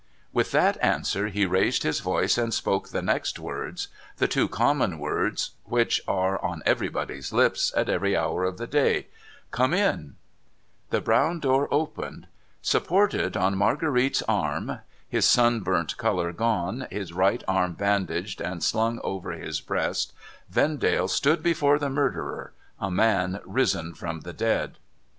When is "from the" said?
23.93-24.33